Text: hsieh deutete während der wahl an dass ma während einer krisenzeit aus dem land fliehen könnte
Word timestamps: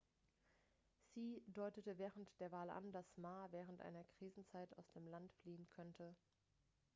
hsieh 1.13 1.43
deutete 1.45 1.95
während 1.99 2.27
der 2.39 2.51
wahl 2.51 2.71
an 2.71 2.91
dass 2.91 3.17
ma 3.17 3.47
während 3.51 3.81
einer 3.83 4.03
krisenzeit 4.03 4.75
aus 4.79 4.89
dem 4.93 5.05
land 5.05 5.31
fliehen 5.43 5.69
könnte 5.69 6.15